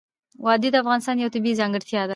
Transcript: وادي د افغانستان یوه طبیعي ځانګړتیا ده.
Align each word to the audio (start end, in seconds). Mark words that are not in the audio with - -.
وادي 0.45 0.69
د 0.71 0.75
افغانستان 0.83 1.15
یوه 1.17 1.33
طبیعي 1.35 1.59
ځانګړتیا 1.61 2.01
ده. 2.07 2.09